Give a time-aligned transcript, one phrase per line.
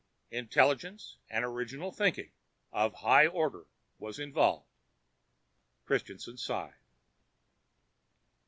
[0.31, 2.31] Intelligence and original thinking
[2.71, 3.67] of a high order
[3.99, 4.67] was involved."
[5.85, 6.73] Christianson sighed.